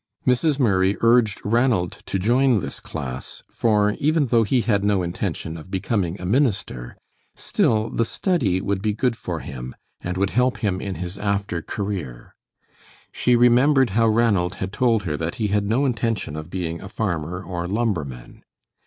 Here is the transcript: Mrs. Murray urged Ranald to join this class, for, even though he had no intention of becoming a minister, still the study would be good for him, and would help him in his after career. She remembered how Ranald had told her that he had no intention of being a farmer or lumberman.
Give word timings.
Mrs. 0.25 0.57
Murray 0.57 0.97
urged 1.01 1.41
Ranald 1.45 1.99
to 2.07 2.17
join 2.17 2.57
this 2.57 2.79
class, 2.79 3.43
for, 3.51 3.91
even 3.99 4.25
though 4.25 4.41
he 4.41 4.61
had 4.61 4.83
no 4.83 5.03
intention 5.03 5.57
of 5.57 5.69
becoming 5.69 6.19
a 6.19 6.25
minister, 6.25 6.97
still 7.35 7.87
the 7.87 8.03
study 8.03 8.59
would 8.61 8.81
be 8.81 8.93
good 8.93 9.15
for 9.15 9.41
him, 9.41 9.75
and 9.99 10.17
would 10.17 10.31
help 10.31 10.57
him 10.57 10.81
in 10.81 10.95
his 10.95 11.19
after 11.19 11.61
career. 11.61 12.33
She 13.11 13.35
remembered 13.35 13.91
how 13.91 14.07
Ranald 14.07 14.55
had 14.55 14.73
told 14.73 15.03
her 15.03 15.15
that 15.17 15.35
he 15.35 15.49
had 15.49 15.65
no 15.65 15.85
intention 15.85 16.35
of 16.35 16.49
being 16.49 16.81
a 16.81 16.89
farmer 16.89 17.43
or 17.43 17.67
lumberman. 17.67 18.41